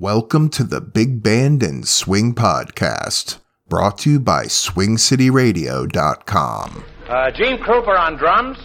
Welcome 0.00 0.48
to 0.52 0.64
the 0.64 0.80
Big 0.80 1.22
Band 1.22 1.62
and 1.62 1.86
Swing 1.86 2.34
Podcast, 2.34 3.36
brought 3.68 3.98
to 3.98 4.08
you 4.08 4.18
by 4.18 4.44
SwingCityRadio.com. 4.44 6.84
Uh, 7.06 7.30
Gene 7.32 7.58
Krupa 7.58 7.98
on 7.98 8.16
drums. 8.16 8.56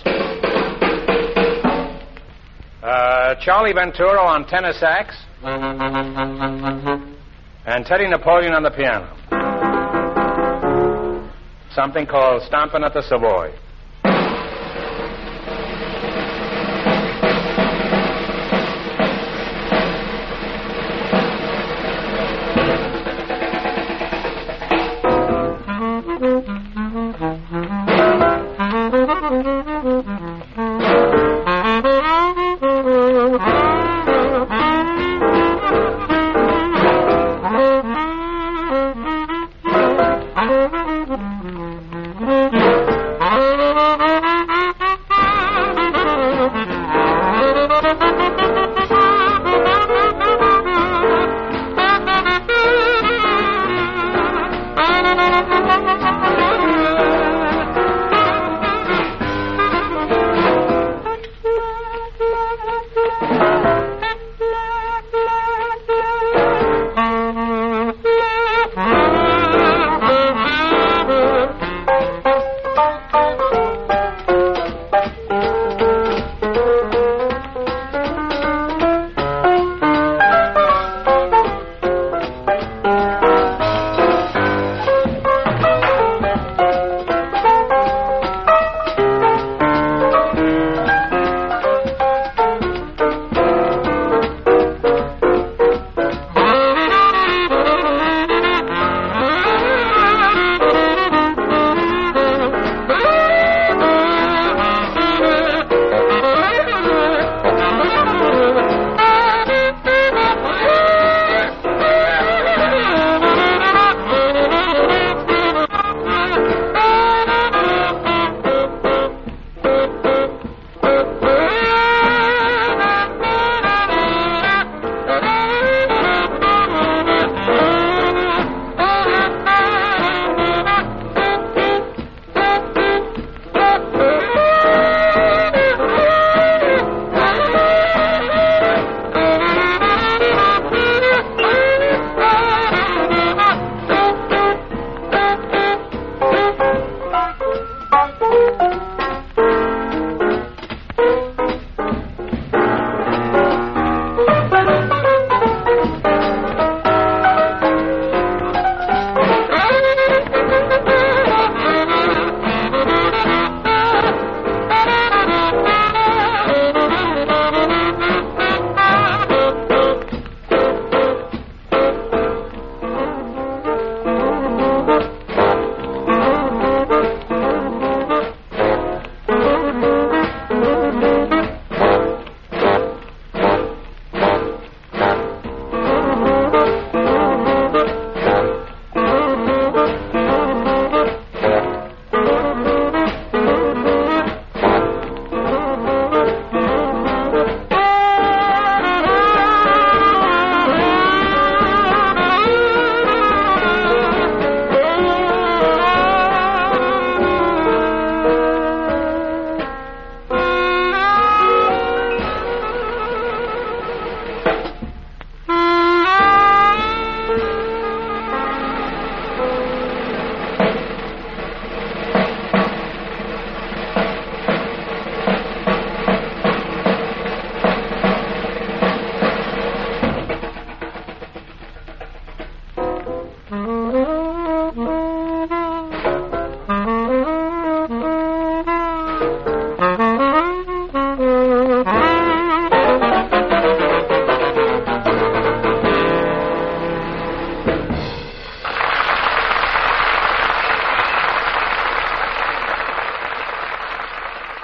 Uh, 2.81 3.35
Charlie 3.43 3.73
Ventura 3.73 4.21
on 4.21 4.47
tenor 4.47 4.71
sax. 4.79 5.13
And 7.65 7.85
Teddy 7.85 8.07
Napoleon 8.07 8.53
on 8.53 8.63
the 8.63 8.71
piano. 8.71 9.11
Something 11.75 12.05
called 12.05 12.43
Stomping 12.43 12.85
at 12.85 12.93
the 12.93 13.01
Savoy. 13.01 13.51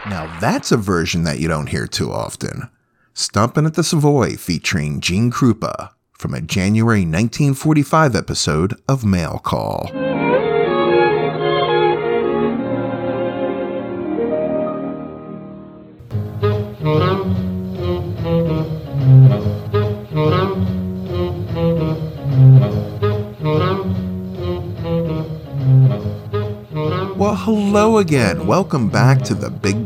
Now 0.10 0.40
that's 0.40 0.72
a 0.72 0.78
version 0.78 1.24
that 1.26 1.40
you 1.40 1.48
don't 1.48 1.70
hear 1.70 1.86
too 1.86 2.12
often. 2.12 2.70
Stompin' 3.14 3.68
at 3.68 3.76
the 3.76 3.84
Savoy 3.84 4.36
featuring 4.36 5.00
Gene 5.00 5.30
Krupa 5.32 5.92
from 6.18 6.34
a 6.34 6.42
January 6.42 7.02
1945 7.02 8.16
episode 8.16 8.82
of 8.88 9.06
Mail 9.06 9.40
Call. 9.44 9.92
Well, 27.22 27.36
hello 27.36 28.00
again. 28.00 28.48
Welcome 28.48 28.90
back 28.90 29.22
to 29.26 29.36
the 29.36 29.52
Big 29.52 29.81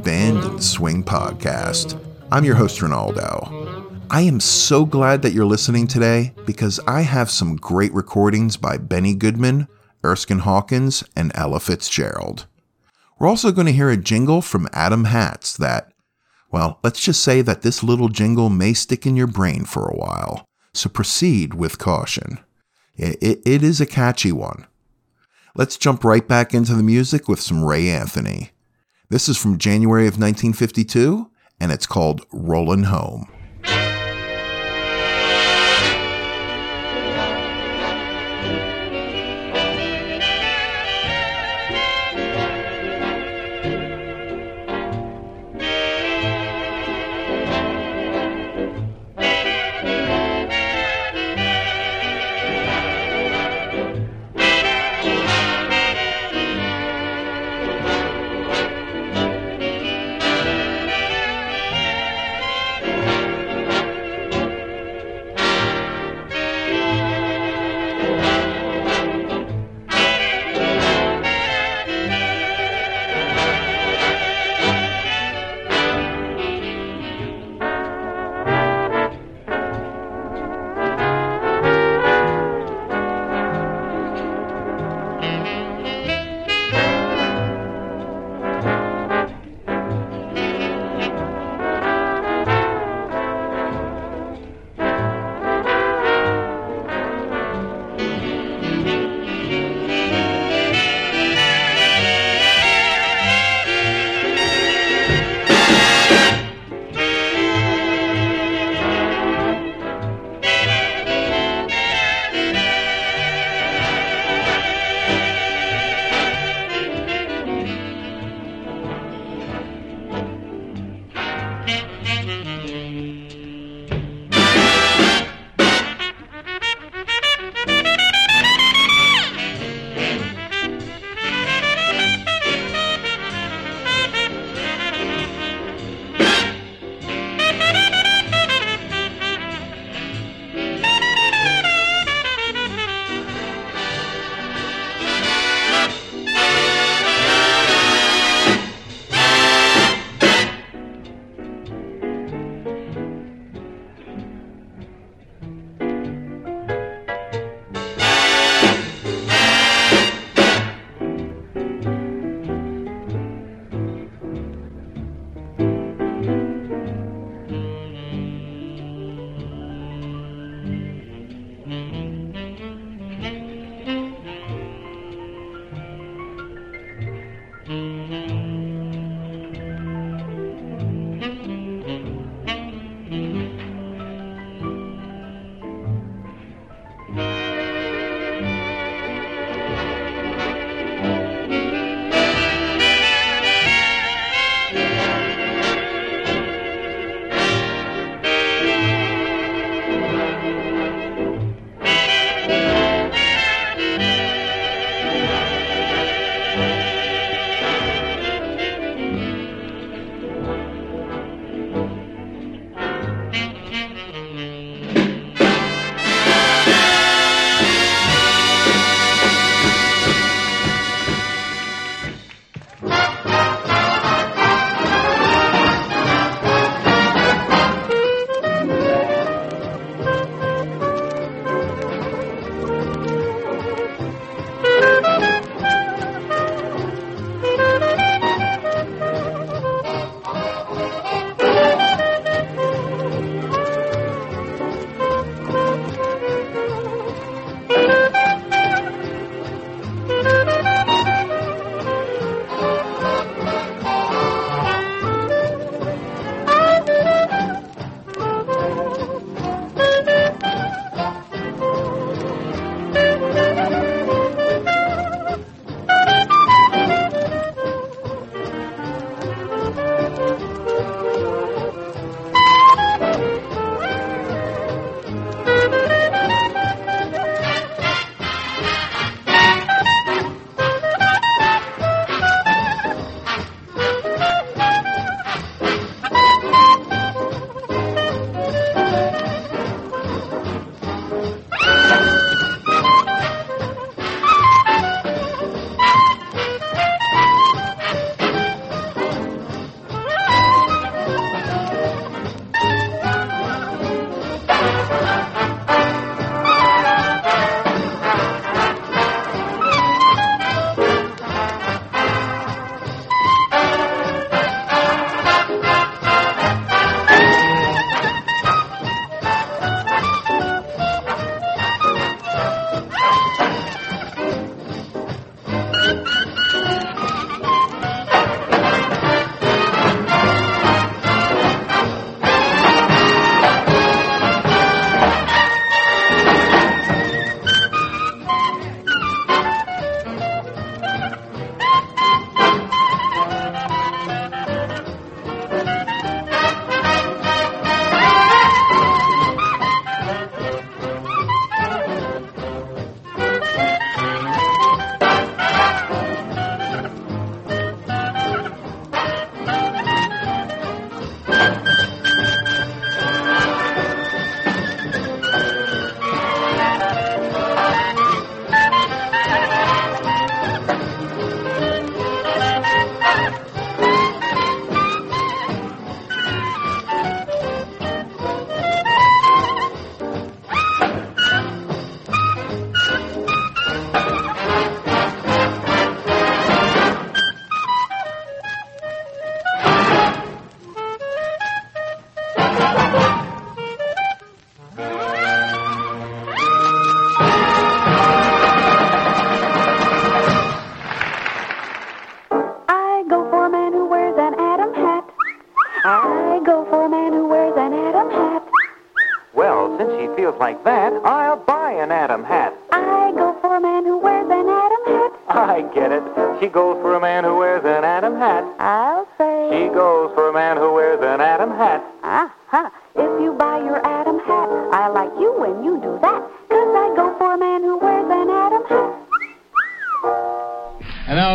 Swing 0.65 1.03
Podcast. 1.03 2.01
I'm 2.31 2.43
your 2.43 2.55
host, 2.55 2.79
Ronaldo. 2.79 4.01
I 4.09 4.21
am 4.21 4.39
so 4.39 4.83
glad 4.83 5.21
that 5.21 5.31
you're 5.31 5.45
listening 5.45 5.85
today 5.85 6.33
because 6.45 6.79
I 6.87 7.01
have 7.01 7.29
some 7.29 7.55
great 7.55 7.93
recordings 7.93 8.57
by 8.57 8.77
Benny 8.77 9.13
Goodman, 9.13 9.67
Erskine 10.03 10.39
Hawkins, 10.39 11.03
and 11.15 11.31
Ella 11.35 11.59
Fitzgerald. 11.59 12.47
We're 13.19 13.27
also 13.27 13.51
going 13.51 13.67
to 13.67 13.73
hear 13.73 13.91
a 13.91 13.97
jingle 13.97 14.41
from 14.41 14.67
Adam 14.73 15.05
Hats 15.05 15.55
that, 15.57 15.91
well, 16.51 16.79
let's 16.83 16.99
just 16.99 17.23
say 17.23 17.41
that 17.43 17.61
this 17.61 17.83
little 17.83 18.09
jingle 18.09 18.49
may 18.49 18.73
stick 18.73 19.05
in 19.05 19.15
your 19.15 19.27
brain 19.27 19.65
for 19.65 19.85
a 19.85 19.95
while, 19.95 20.47
so 20.73 20.89
proceed 20.89 21.53
with 21.53 21.77
caution. 21.77 22.39
It, 22.97 23.21
it, 23.21 23.41
it 23.45 23.63
is 23.63 23.79
a 23.79 23.85
catchy 23.85 24.31
one. 24.31 24.65
Let's 25.53 25.77
jump 25.77 26.03
right 26.03 26.27
back 26.27 26.55
into 26.55 26.73
the 26.73 26.83
music 26.83 27.27
with 27.27 27.39
some 27.39 27.63
Ray 27.63 27.87
Anthony. 27.87 28.49
This 29.07 29.29
is 29.29 29.37
from 29.37 29.59
January 29.59 30.07
of 30.07 30.13
1952, 30.13 31.29
and 31.59 31.71
it's 31.71 31.85
called 31.85 32.25
Rollin' 32.33 32.85
Home. 32.85 33.27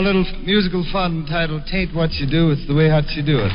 A 0.00 0.02
little 0.02 0.24
musical 0.46 0.82
fun 0.90 1.26
titled 1.28 1.68
Tain't 1.70 1.94
What 1.94 2.10
You 2.14 2.24
Do, 2.26 2.52
It's 2.52 2.66
the 2.66 2.72
Way 2.72 2.88
Hot 2.88 3.04
You 3.12 3.22
Do 3.22 3.36
It. 3.36 3.52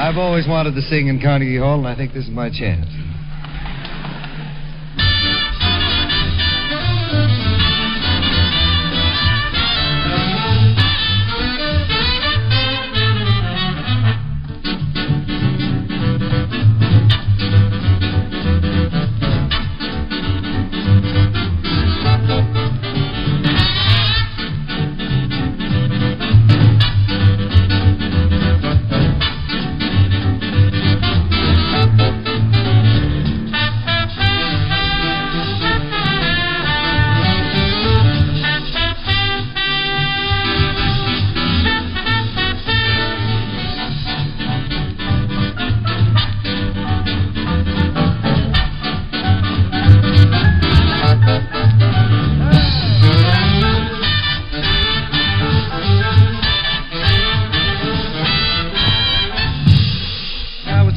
I've 0.00 0.16
always 0.16 0.48
wanted 0.48 0.74
to 0.76 0.80
sing 0.80 1.08
in 1.08 1.20
Carnegie 1.20 1.58
Hall, 1.58 1.76
and 1.76 1.86
I 1.86 1.94
think 1.94 2.14
this 2.14 2.24
is 2.24 2.30
my 2.30 2.48
chance. 2.48 2.88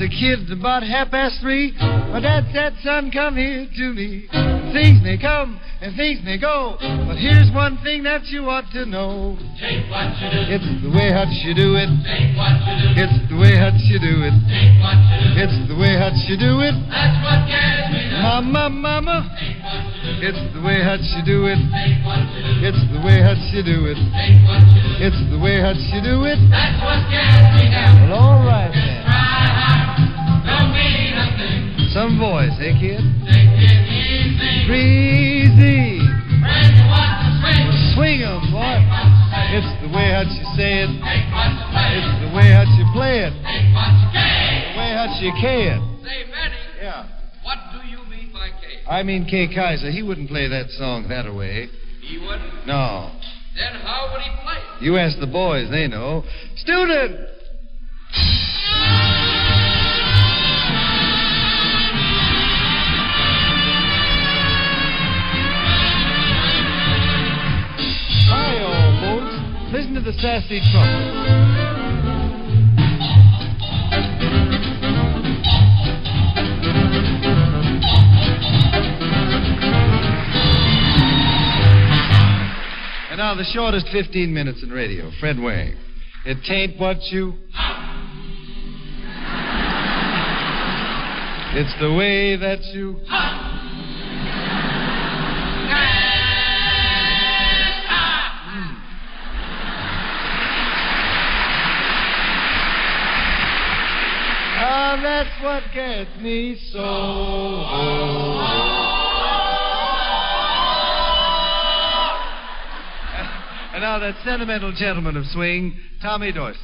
A 0.05 0.09
kid 0.09 0.45
about 0.53 0.85
half 0.85 1.09
past 1.09 1.41
three. 1.41 1.73
My 2.13 2.21
dad 2.21 2.45
said, 2.53 2.77
son, 2.85 3.09
come 3.09 3.41
here 3.41 3.65
to 3.65 3.85
me. 3.97 4.29
Things 4.69 5.01
may 5.01 5.17
come 5.17 5.57
and 5.81 5.97
things 5.97 6.21
may 6.21 6.37
go, 6.37 6.77
but 7.09 7.17
here's 7.17 7.49
one 7.49 7.81
thing 7.81 8.05
that 8.05 8.29
you 8.29 8.45
ought 8.45 8.69
to 8.77 8.85
know. 8.85 9.33
Take 9.57 9.89
what 9.89 10.13
you 10.21 10.29
do. 10.29 10.41
It's 10.45 10.69
the 10.85 10.93
way 10.93 11.09
how 11.09 11.25
you 11.25 11.57
do 11.57 11.73
it. 11.73 11.89
Take 12.05 12.37
what 12.37 12.53
you 12.53 12.75
do. 12.85 13.01
It's 13.01 13.17
the 13.33 13.37
way 13.41 13.53
how 13.57 13.73
you 13.73 13.97
do 13.97 14.15
it. 14.29 14.35
Take 14.45 14.77
what 14.77 14.93
you 15.09 15.17
do. 15.25 15.41
It's 15.41 15.57
the 15.73 15.77
way 15.81 15.93
how 15.97 16.13
you 16.13 16.35
do 16.37 16.53
it. 16.61 16.75
That's 16.85 17.17
what 17.25 17.39
gets 17.49 17.89
me 17.89 18.01
down. 18.13 18.45
Mama, 18.53 18.69
mama. 18.69 19.17
Take 19.41 19.57
what 19.65 19.89
you 20.05 20.21
do. 20.21 20.27
It's 20.29 20.43
the 20.53 20.61
way 20.61 20.85
how 20.85 21.01
you 21.01 21.21
do 21.25 21.39
it. 21.49 21.59
Take 21.73 21.97
what 22.05 22.21
you 22.29 22.41
do. 22.45 22.53
It's 22.61 22.83
the 22.93 23.01
way 23.01 23.17
how 23.25 23.33
you 23.33 23.61
do 23.65 23.77
it. 23.89 23.97
Take 24.13 24.37
what 24.45 24.61
you 24.69 24.81
do. 24.85 25.01
It's 25.01 25.21
the 25.33 25.39
way 25.41 25.55
how 25.65 25.73
you 25.73 25.99
do 26.05 26.29
it. 26.29 26.37
That's 26.53 26.77
what 26.85 27.01
gets 27.09 27.49
me 27.57 27.73
down. 27.73 28.05
Well, 28.05 28.21
all 28.21 28.45
right 28.45 28.69
then. 28.69 29.34
Some 31.95 32.19
voice, 32.19 32.51
eh, 32.59 32.75
kid? 32.75 32.99
Take 33.23 33.55
it 33.55 33.87
easy. 33.87 34.67
Breezy. 34.67 35.95
When 36.43 36.67
you 36.75 36.85
want 36.91 37.23
to 37.23 37.29
swing. 37.39 37.71
Swing 37.95 38.19
'em, 38.19 38.51
boy. 38.51 38.83
It's 39.55 39.71
the 39.79 39.87
way 39.95 40.11
how 40.11 40.27
you 40.27 40.43
say 40.59 40.83
it. 40.83 40.91
Take 40.91 41.31
what 41.31 41.55
you 41.55 41.65
play. 41.71 41.95
It's 41.95 42.19
the 42.19 42.31
way 42.35 42.47
how 42.51 42.65
you 42.67 42.85
play 42.91 43.19
it. 43.23 43.33
Take 43.47 43.71
what 43.71 43.95
you 43.95 44.07
get. 44.11 44.75
The 44.75 44.77
way 44.77 44.91
how 44.91 45.07
you 45.23 45.31
can. 45.39 45.79
Say, 46.03 46.25
Manny, 46.35 46.55
Yeah. 46.83 47.03
what 47.43 47.59
do 47.71 47.87
you 47.87 48.03
mean 48.11 48.27
by 48.33 48.49
K? 48.49 48.83
I 48.89 49.01
mean, 49.03 49.23
Kay 49.25 49.47
Kyser, 49.47 49.89
he 49.89 50.03
wouldn't 50.03 50.27
play 50.27 50.47
that 50.49 50.71
song 50.71 51.07
that 51.07 51.33
way. 51.33 51.69
He 52.01 52.17
wouldn't. 52.17 52.67
No. 52.67 53.11
Then 53.55 53.73
how 53.85 54.09
would 54.11 54.21
he 54.21 54.29
play 54.43 54.57
it? 54.57 54.83
You 54.83 54.97
ask 54.97 55.17
the 55.19 55.27
boys, 55.27 55.69
they 55.69 55.87
know. 55.87 56.25
Student! 56.57 57.21
Trumpet. 70.25 70.81
And 83.11 83.19
now 83.19 83.35
the 83.35 83.43
shortest 83.53 83.87
15 83.91 84.33
minutes 84.33 84.63
in 84.63 84.71
radio, 84.71 85.11
Fred 85.19 85.39
Waring. 85.39 85.77
It 86.25 86.39
tain't 86.49 86.79
what 86.79 86.97
you. 87.11 87.35
It's 91.53 91.79
the 91.79 91.93
way 91.93 92.35
that 92.35 92.63
you. 92.73 92.99
That's 105.01 105.43
what 105.43 105.63
gets 105.73 106.09
me 106.21 106.55
so. 106.71 106.79
And 113.73 113.81
now 113.81 113.99
that 113.99 114.15
sentimental 114.23 114.71
gentleman 114.71 115.17
of 115.17 115.25
swing, 115.27 115.77
Tommy 116.01 116.31
Dorsey. 116.31 116.59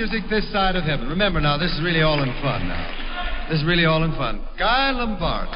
Music 0.00 0.24
this 0.30 0.50
side 0.50 0.76
of 0.76 0.84
heaven. 0.84 1.08
Remember 1.08 1.42
now, 1.42 1.58
this 1.58 1.70
is 1.72 1.82
really 1.84 2.00
all 2.00 2.22
in 2.22 2.32
fun 2.40 2.66
now. 2.66 3.46
This 3.50 3.60
is 3.60 3.66
really 3.66 3.84
all 3.84 4.02
in 4.02 4.12
fun. 4.12 4.40
Guy 4.58 4.92
Lombardo. 4.92 5.52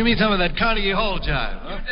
you 0.00 0.04
mean 0.04 0.16
some 0.16 0.32
of 0.32 0.38
that 0.38 0.56
Carnegie 0.56 0.92
Hall 0.92 1.20
jive? 1.20 1.84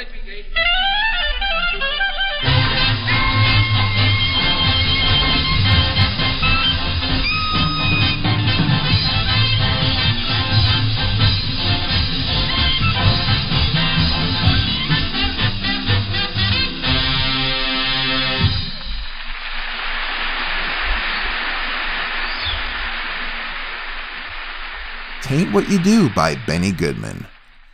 Taint 25.21 25.53
What 25.53 25.69
You 25.69 25.79
Do 25.83 26.09
by 26.15 26.37
Benny 26.47 26.73
Goodman. 26.73 27.27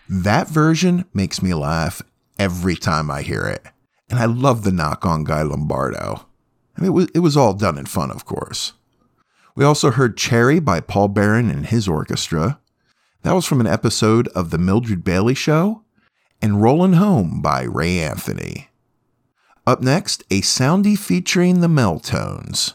That 0.09 0.49
version 0.49 1.07
makes 1.15 1.43
me 1.43 1.55
laugh 1.55 2.03
every 2.39 2.77
time 2.77 3.11
I 3.11 3.23
hear 3.23 3.43
it. 3.47 3.65
And 4.11 4.19
I 4.19 4.27
love 4.27 4.63
the 4.63 4.73
knock 4.73 5.07
on 5.07 5.25
Guy 5.25 5.43
Lombardo. 5.43 6.27
I 6.77 6.81
mean, 6.81 6.91
it 6.91 6.95
was, 6.95 7.09
it 7.15 7.19
was 7.21 7.37
all 7.37 7.55
done 7.55 7.79
in 7.79 7.87
fun, 7.87 8.11
of 8.11 8.25
course. 8.25 8.75
We 9.57 9.65
also 9.65 9.91
heard 9.91 10.17
Cherry 10.17 10.61
by 10.61 10.81
Paul 10.81 11.09
Baron 11.09 11.49
and 11.49 11.67
his 11.67 11.89
orchestra. 11.89 12.59
That 13.23 13.33
was 13.33 13.47
from 13.47 13.61
an 13.61 13.67
episode 13.67 14.29
of 14.29 14.51
The 14.51 14.59
Mildred 14.59 15.05
Bailey 15.05 15.35
Show. 15.35 15.83
And 16.43 16.61
Rollin' 16.61 16.95
Home 16.95 17.41
by 17.41 17.63
Ray 17.63 18.01
Anthony. 18.01 18.69
Up 19.67 19.81
next, 19.81 20.23
a 20.31 20.43
soundie 20.43 20.99
featuring 20.99 21.61
the 21.61 21.69
Mel-Tones. 21.69 22.75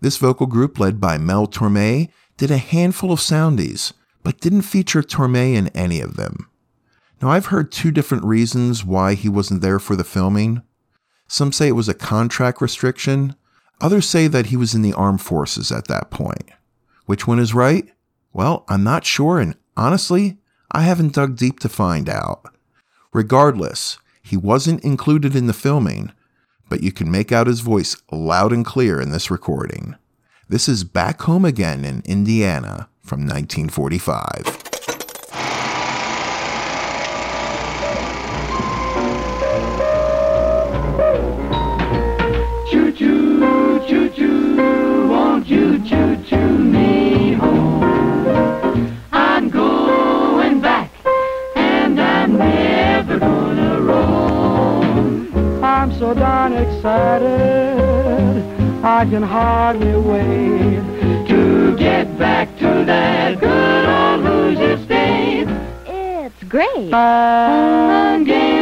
This 0.00 0.18
vocal 0.18 0.46
group, 0.46 0.78
led 0.78 1.00
by 1.00 1.18
Mel 1.18 1.48
Torme, 1.48 2.08
did 2.36 2.50
a 2.52 2.58
handful 2.58 3.10
of 3.10 3.18
soundies, 3.18 3.92
but 4.22 4.40
didn't 4.40 4.62
feature 4.62 5.02
Torme 5.02 5.54
in 5.54 5.68
any 5.68 6.00
of 6.00 6.16
them. 6.16 6.48
Now, 7.22 7.30
I've 7.30 7.46
heard 7.46 7.70
two 7.70 7.92
different 7.92 8.24
reasons 8.24 8.84
why 8.84 9.14
he 9.14 9.28
wasn't 9.28 9.62
there 9.62 9.78
for 9.78 9.94
the 9.94 10.02
filming. 10.02 10.62
Some 11.28 11.52
say 11.52 11.68
it 11.68 11.76
was 11.76 11.88
a 11.88 11.94
contract 11.94 12.60
restriction, 12.60 13.36
others 13.80 14.08
say 14.08 14.26
that 14.26 14.46
he 14.46 14.56
was 14.56 14.74
in 14.74 14.82
the 14.82 14.92
armed 14.92 15.22
forces 15.22 15.70
at 15.70 15.86
that 15.86 16.10
point. 16.10 16.50
Which 17.06 17.28
one 17.28 17.38
is 17.38 17.54
right? 17.54 17.88
Well, 18.32 18.64
I'm 18.68 18.82
not 18.82 19.06
sure, 19.06 19.38
and 19.38 19.54
honestly, 19.76 20.38
I 20.72 20.82
haven't 20.82 21.14
dug 21.14 21.36
deep 21.36 21.60
to 21.60 21.68
find 21.68 22.08
out. 22.08 22.44
Regardless, 23.12 23.98
he 24.22 24.36
wasn't 24.36 24.82
included 24.82 25.36
in 25.36 25.46
the 25.46 25.52
filming, 25.52 26.10
but 26.68 26.82
you 26.82 26.90
can 26.90 27.10
make 27.10 27.30
out 27.30 27.46
his 27.46 27.60
voice 27.60 27.96
loud 28.10 28.52
and 28.52 28.64
clear 28.64 29.00
in 29.00 29.10
this 29.10 29.30
recording. 29.30 29.94
This 30.48 30.68
is 30.68 30.82
Back 30.82 31.22
Home 31.22 31.44
Again 31.44 31.84
in 31.84 32.02
Indiana 32.04 32.88
from 33.00 33.20
1945. 33.20 34.61
I 59.02 59.04
can 59.04 59.24
hardly 59.24 59.96
wait. 59.96 61.26
To 61.26 61.76
get 61.76 62.16
back 62.16 62.56
to 62.58 62.84
that 62.86 63.40
good 63.40 63.84
old 63.84 64.24
Hoosier 64.24 64.78
state. 64.84 65.48
It's 65.86 66.44
great. 66.44 66.86
Again 66.86 68.61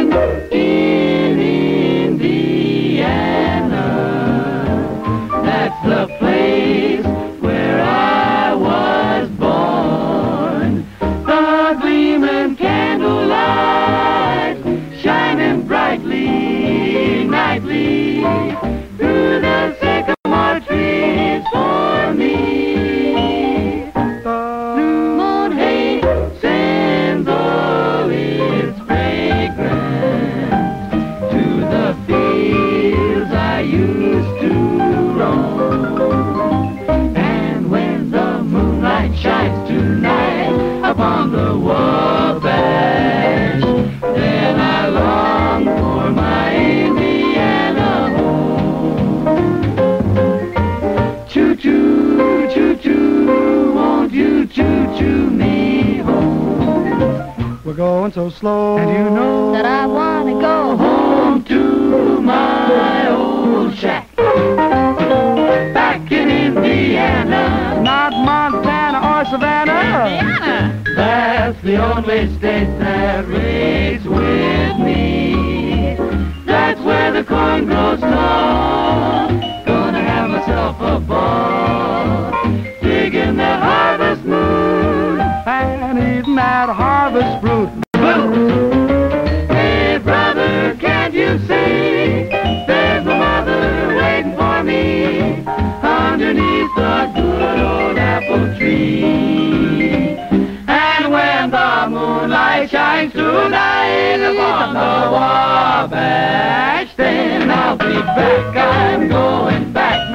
Wabash, 105.91 106.95
then 106.95 107.51
I'll 107.51 107.75
be 107.75 107.83
back. 107.83 108.55
I'm 108.55 109.09
going 109.09 109.73
back, 109.73 110.10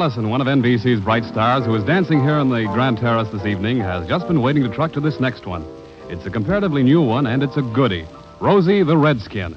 Allison, 0.00 0.30
one 0.30 0.40
of 0.40 0.46
NBC's 0.46 1.00
bright 1.00 1.24
stars 1.24 1.64
who 1.64 1.74
is 1.74 1.82
dancing 1.82 2.22
here 2.22 2.34
on 2.34 2.50
the 2.50 2.62
Grand 2.72 2.98
Terrace 2.98 3.28
this 3.32 3.44
evening, 3.44 3.80
has 3.80 4.06
just 4.06 4.28
been 4.28 4.40
waiting 4.42 4.62
to 4.62 4.68
truck 4.68 4.92
to 4.92 5.00
this 5.00 5.18
next 5.18 5.44
one. 5.44 5.66
It's 6.08 6.24
a 6.24 6.30
comparatively 6.30 6.84
new 6.84 7.02
one, 7.02 7.26
and 7.26 7.42
it's 7.42 7.56
a 7.56 7.62
goodie 7.62 8.06
Rosie 8.38 8.84
the 8.84 8.96
Redskin. 8.96 9.56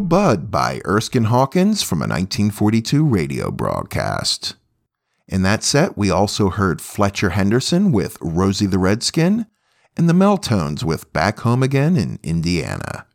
Bud 0.00 0.50
by 0.50 0.80
Erskine 0.86 1.24
Hawkins 1.24 1.82
from 1.82 1.98
a 1.98 2.08
1942 2.08 3.04
radio 3.04 3.50
broadcast. 3.50 4.56
In 5.26 5.42
that 5.42 5.62
set, 5.62 5.96
we 5.96 6.10
also 6.10 6.50
heard 6.50 6.80
Fletcher 6.80 7.30
Henderson 7.30 7.92
with 7.92 8.18
Rosie 8.20 8.66
the 8.66 8.78
Redskin 8.78 9.46
and 9.96 10.08
the 10.08 10.14
Mel-Tones 10.14 10.84
with 10.84 11.12
Back 11.12 11.40
Home 11.40 11.62
Again 11.62 11.96
in 11.96 12.18
Indiana. 12.22 13.06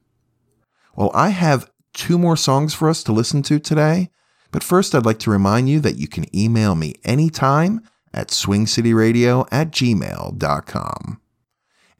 Well, 0.96 1.12
I 1.14 1.30
have 1.30 1.70
two 1.94 2.18
more 2.18 2.38
songs 2.38 2.74
for 2.74 2.90
us 2.90 3.04
to 3.04 3.12
listen 3.12 3.42
to 3.44 3.60
today, 3.60 4.10
but 4.52 4.64
first 4.64 4.96
I'd 4.96 5.06
like 5.06 5.20
to 5.20 5.32
remind 5.32 5.70
you 5.70 5.80
that 5.82 5.98
you 5.98 6.08
can 6.08 6.34
email 6.36 6.76
me 6.76 6.96
anytime 7.04 7.82
at 8.14 8.30
swingcityradio 8.30 9.48
at 9.52 9.72
gmail.com. 9.72 11.22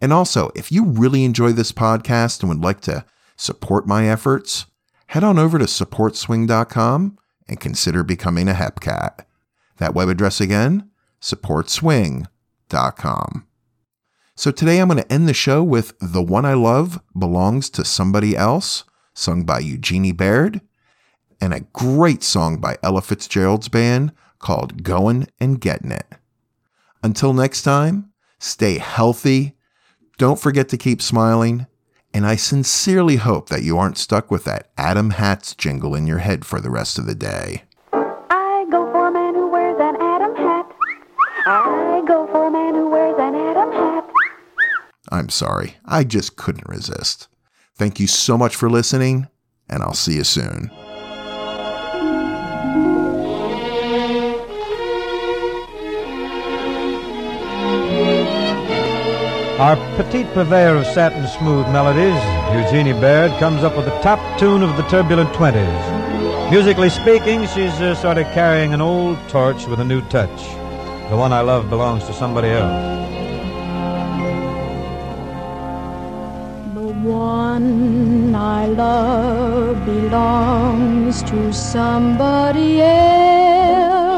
And 0.02 0.14
also, 0.14 0.52
if 0.56 0.72
you 0.72 0.86
really 0.86 1.24
enjoy 1.24 1.52
this 1.52 1.72
podcast 1.72 2.40
and 2.42 2.50
would 2.50 2.64
like 2.64 2.82
to 2.82 3.06
support 3.40 3.88
my 3.88 4.08
efforts, 4.10 4.66
head 5.08 5.24
on 5.24 5.40
over 5.40 5.58
to 5.58 5.66
supportswing.com 5.66 7.18
and 7.48 7.60
consider 7.60 8.04
becoming 8.04 8.48
a 8.50 8.54
HepCat. 8.54 9.26
That 9.78 9.96
web 9.96 10.10
address 10.10 10.42
again, 10.42 10.92
supportswing.com. 11.22 13.48
So 14.36 14.52
today 14.52 14.80
I'm 14.80 14.90
going 14.90 15.02
to 15.02 15.12
end 15.12 15.30
the 15.30 15.34
show 15.34 15.64
with 15.64 15.98
The 16.00 16.22
One 16.22 16.46
I 16.46 16.54
Love 16.54 17.02
Belongs 17.18 17.72
to 17.72 17.84
Somebody 17.86 18.36
Else, 18.36 18.84
sung 19.14 19.46
by 19.46 19.60
Eugenie 19.60 20.12
Baird, 20.12 20.60
and 21.40 21.54
a 21.54 21.62
great 21.62 22.24
song 22.24 22.58
by 22.58 22.76
Ella 22.84 23.02
Fitzgerald's 23.02 23.70
band 23.70 24.12
called 24.40 24.84
Goin' 24.84 25.28
and 25.40 25.62
Gettin' 25.62 25.94
It. 25.94 26.08
Until 27.02 27.32
next 27.34 27.62
time, 27.64 28.12
stay 28.38 28.80
healthy, 28.80 29.56
don't 30.18 30.40
forget 30.40 30.68
to 30.70 30.78
keep 30.78 31.02
smiling, 31.02 31.68
and 32.14 32.26
I 32.26 32.36
sincerely 32.36 33.18
hope 33.18 33.50
that 33.50 33.64
you 33.64 33.78
aren't 33.78 33.98
stuck 33.98 34.32
with 34.32 34.44
that 34.46 34.70
Adam 34.78 35.12
Hats 35.12 35.56
jingle 35.56 35.96
in 35.96 36.08
your 36.08 36.20
head 36.20 36.46
for 36.46 36.60
the 36.60 36.70
rest 36.70 36.98
of 36.98 37.06
the 37.06 37.16
day. 37.16 37.64
I 37.94 38.66
go 38.72 38.92
for 38.92 39.08
a 39.08 39.12
man 39.12 39.36
who 39.36 39.50
wears 39.50 39.80
an 39.80 39.96
Adam 40.02 40.36
hat. 40.36 40.72
I 41.46 42.04
go 42.08 42.28
for 42.28 42.48
a 42.48 42.52
man 42.52 42.76
who 42.76 42.90
wears 42.90 43.18
an 43.20 43.36
Adam 43.36 43.72
hat. 43.72 44.10
I'm 45.12 45.30
sorry, 45.30 45.78
I 45.86 46.04
just 46.04 46.36
couldn't 46.36 46.68
resist. 46.68 47.28
Thank 47.76 48.00
you 48.00 48.08
so 48.08 48.38
much 48.38 48.56
for 48.56 48.70
listening, 48.70 49.28
and 49.68 49.82
I'll 49.82 49.94
see 49.94 50.16
you 50.16 50.24
soon. 50.24 50.70
Our 59.60 59.76
petite 59.98 60.34
purveyor 60.34 60.78
of 60.78 60.86
satin 60.86 61.28
smooth 61.28 61.68
melodies, 61.68 62.16
Eugenie 62.56 62.94
Baird, 62.94 63.38
comes 63.40 63.62
up 63.62 63.76
with 63.76 63.84
the 63.84 64.00
top 64.00 64.18
tune 64.40 64.64
of 64.64 64.78
the 64.78 64.84
turbulent 64.84 65.32
20s. 65.32 66.50
Musically 66.50 66.90
speaking, 66.90 67.42
she's 67.42 67.74
uh, 67.82 67.94
sort 67.96 68.18
of 68.18 68.26
carrying 68.28 68.74
an 68.74 68.80
old 68.80 69.18
torch 69.28 69.68
with 69.68 69.82
a 69.82 69.84
new 69.84 70.00
touch. 70.08 70.40
The 71.10 71.18
one 71.18 71.34
I 71.34 71.42
love 71.42 71.70
belongs 71.70 72.06
to 72.06 72.14
somebody 72.14 72.48
else. 72.48 72.72
The 76.76 76.94
one 77.04 78.34
I 78.34 78.66
love 78.66 79.86
belongs 79.86 81.22
to 81.24 81.52
somebody 81.52 82.82
else. 82.82 84.09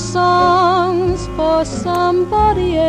Songs 0.00 1.26
for 1.36 1.64
somebody 1.64 2.78
else. 2.78 2.88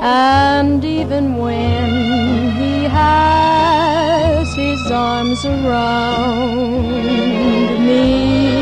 And 0.00 0.84
even 0.84 1.36
when 1.38 2.52
he 2.60 2.84
has 2.84 4.54
his 4.54 4.90
arms 4.90 5.44
around 5.44 6.92
me, 7.86 8.56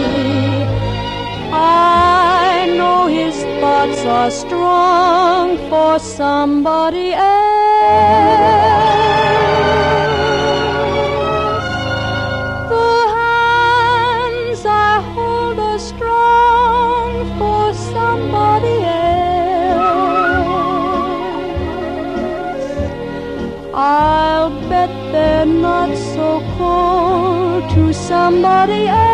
I 1.53 2.72
know 2.79 3.09
his 3.09 3.35
thoughts 3.61 4.05
are 4.07 4.31
strong 4.31 5.59
for 5.68 5.98
somebody 5.98 7.12
else. 7.12 9.13
Somebody 28.25 28.89
else. 28.89 29.13